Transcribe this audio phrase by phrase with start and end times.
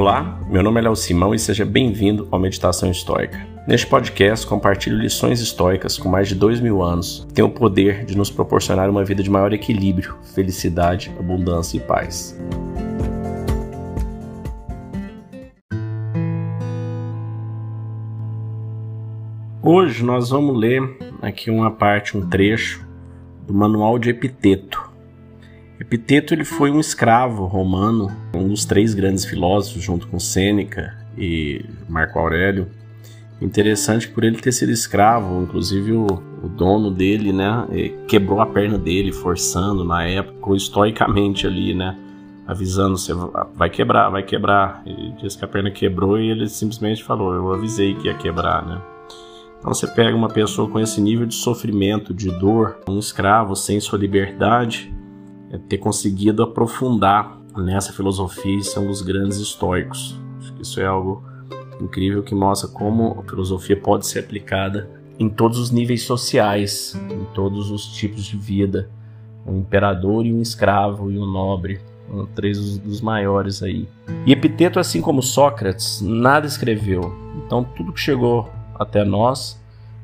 [0.00, 3.46] Olá, meu nome é Léo Simão e seja bem-vindo ao Meditação Histórica.
[3.68, 8.06] Neste podcast, compartilho lições históricas com mais de dois mil anos que têm o poder
[8.06, 12.34] de nos proporcionar uma vida de maior equilíbrio, felicidade, abundância e paz.
[19.62, 20.80] Hoje nós vamos ler
[21.20, 22.88] aqui uma parte, um trecho
[23.46, 24.89] do Manual de Epiteto,
[25.80, 31.64] Epiteto ele foi um escravo romano, um dos três grandes filósofos, junto com Sêneca e
[31.88, 32.68] Marco Aurélio.
[33.40, 36.04] Interessante por ele ter sido escravo, inclusive o,
[36.42, 37.66] o dono dele, né,
[38.06, 41.96] quebrou a perna dele, forçando na época, estoicamente ali, né,
[42.46, 43.14] avisando você
[43.54, 44.82] vai quebrar, vai quebrar.
[44.84, 48.66] Ele disse que a perna quebrou e ele simplesmente falou, eu avisei que ia quebrar,
[48.66, 48.78] né.
[49.58, 53.80] Então você pega uma pessoa com esse nível de sofrimento, de dor, um escravo sem
[53.80, 54.92] sua liberdade,
[55.58, 60.18] ter conseguido aprofundar nessa filosofia e ser um dos grandes históricos.
[60.38, 61.24] Acho que isso é algo
[61.80, 67.24] incrível que mostra como a filosofia pode ser aplicada em todos os níveis sociais, em
[67.34, 68.88] todos os tipos de vida.
[69.46, 71.80] Um imperador e um escravo e um nobre,
[72.34, 73.88] três dos maiores aí.
[74.26, 77.14] E Epiteto, assim como Sócrates, nada escreveu.
[77.36, 79.60] Então tudo que chegou até nós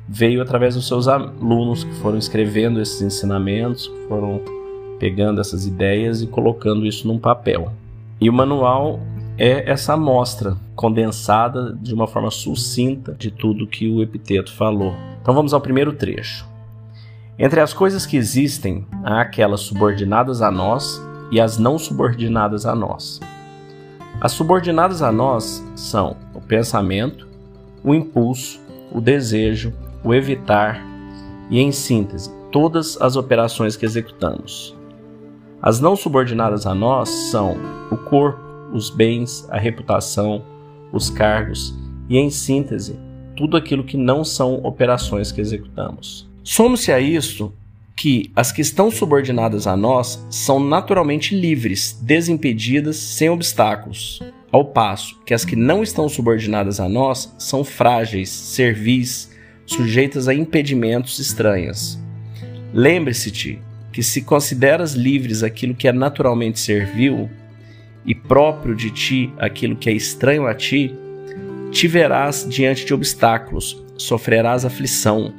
[0.07, 4.41] veio através dos seus alunos que foram escrevendo esses ensinamentos, foram
[4.99, 7.71] pegando essas ideias e colocando isso num papel.
[8.19, 8.99] E o manual
[9.37, 14.95] é essa amostra condensada de uma forma sucinta de tudo que o epiteto falou.
[15.21, 16.47] Então vamos ao primeiro trecho.
[17.37, 22.73] Entre as coisas que existem, há aquelas subordinadas a nós e as não subordinadas a
[22.73, 23.19] nós.
[24.19, 27.27] As subordinadas a nós são o pensamento,
[27.83, 28.59] o impulso,
[28.91, 29.71] o desejo,
[30.03, 30.83] o evitar
[31.49, 34.76] e, em síntese, todas as operações que executamos.
[35.61, 37.57] As não subordinadas a nós são
[37.91, 38.39] o corpo,
[38.73, 40.43] os bens, a reputação,
[40.91, 41.73] os cargos
[42.07, 42.97] e, em síntese,
[43.35, 46.27] tudo aquilo que não são operações que executamos.
[46.43, 47.53] Some-se a isso
[47.95, 55.19] que as que estão subordinadas a nós são naturalmente livres, desimpedidas, sem obstáculos, ao passo
[55.25, 59.35] que as que não estão subordinadas a nós são frágeis, servis,
[59.65, 61.99] sujeitas a impedimentos estranhas.
[62.71, 63.59] Lembre-se-te
[63.97, 67.27] que se consideras livres aquilo que é naturalmente servil
[68.05, 70.93] e próprio de ti aquilo que é estranho a ti,
[71.71, 75.33] te verás diante de obstáculos, sofrerás aflição,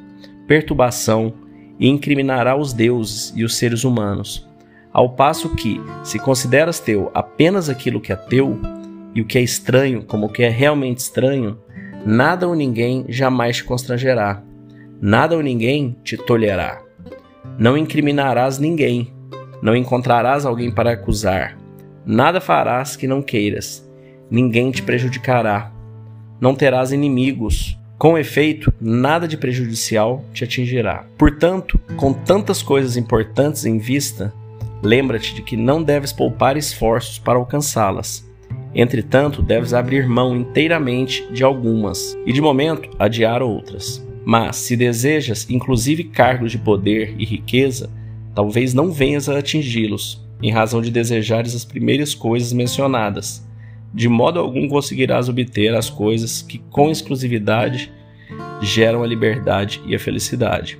[0.49, 1.33] perturbação
[1.79, 4.45] e incriminará os deuses e os seres humanos.
[4.93, 8.59] Ao passo que, se consideras teu apenas aquilo que é teu,
[9.15, 11.61] e o que é estranho como o que é realmente estranho,
[12.05, 14.43] nada ou ninguém jamais te constrangerá,
[15.01, 16.88] nada ou ninguém te tolherá.
[17.59, 19.13] Não incriminarás ninguém,
[19.61, 21.59] não encontrarás alguém para acusar,
[22.07, 23.85] nada farás que não queiras,
[24.31, 25.73] ninguém te prejudicará,
[26.41, 27.77] não terás inimigos.
[27.99, 31.05] Com efeito, nada de prejudicial te atingirá.
[31.19, 34.33] Portanto, com tantas coisas importantes em vista,
[34.81, 38.25] lembra-te de que não deves poupar esforços para alcançá-las.
[38.73, 44.07] Entretanto, deves abrir mão inteiramente de algumas e, de momento, adiar outras.
[44.31, 47.89] Mas, se desejas inclusive cargos de poder e riqueza,
[48.35, 53.43] talvez não venhas a atingi-los, em razão de desejares as primeiras coisas mencionadas.
[53.95, 57.91] De modo algum conseguirás obter as coisas que, com exclusividade,
[58.61, 60.79] geram a liberdade e a felicidade.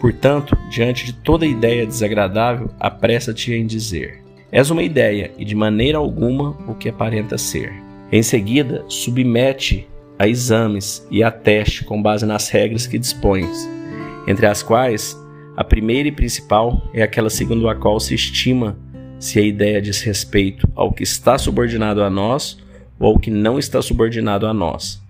[0.00, 5.98] Portanto, diante de toda ideia desagradável, apressa-te em dizer: És uma ideia, e de maneira
[5.98, 7.74] alguma o que aparenta ser.
[8.10, 9.86] Em seguida, submete
[10.20, 13.66] a exames e a teste com base nas regras que dispões,
[14.26, 15.18] entre as quais
[15.56, 18.76] a primeira e principal é aquela segundo a qual se estima
[19.18, 22.58] se a ideia diz respeito ao que está subordinado a nós
[22.98, 25.02] ou ao que não está subordinado a nós.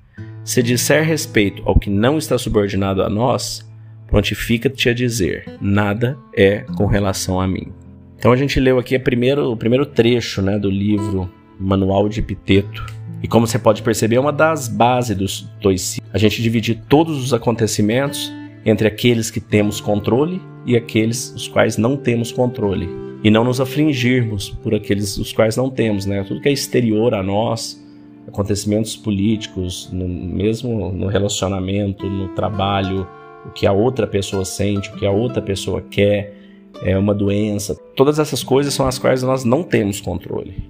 [0.44, 3.68] Se disser respeito ao que não está subordinado a nós,
[4.06, 7.72] prontifica-te a dizer: nada é com relação a mim.
[8.16, 12.99] Então a gente leu aqui primeiro, o primeiro trecho né, do livro Manual de Epiteto,
[13.22, 16.06] e como você pode perceber, é uma das bases do estoicismo.
[16.12, 18.32] A gente dividir todos os acontecimentos
[18.64, 22.88] entre aqueles que temos controle e aqueles os quais não temos controle.
[23.22, 26.24] E não nos afligirmos por aqueles os quais não temos, né?
[26.24, 27.78] Tudo que é exterior a nós,
[28.26, 33.06] acontecimentos políticos, no, mesmo no relacionamento, no trabalho,
[33.44, 36.34] o que a outra pessoa sente, o que a outra pessoa quer,
[36.82, 37.76] é uma doença.
[37.94, 40.69] Todas essas coisas são as quais nós não temos controle.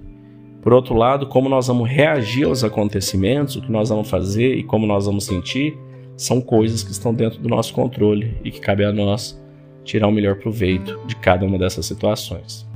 [0.61, 4.63] Por outro lado, como nós vamos reagir aos acontecimentos, o que nós vamos fazer e
[4.63, 5.75] como nós vamos sentir,
[6.15, 9.41] são coisas que estão dentro do nosso controle e que cabe a nós
[9.83, 12.69] tirar o melhor proveito de cada uma dessas situações.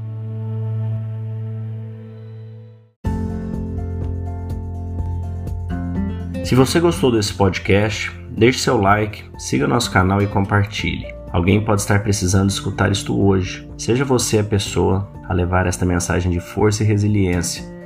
[6.44, 11.14] Se você gostou desse podcast, deixe seu like, siga nosso canal e compartilhe.
[11.32, 13.70] Alguém pode estar precisando escutar isto hoje.
[13.78, 17.75] Seja você a pessoa a levar esta mensagem de força e resiliência.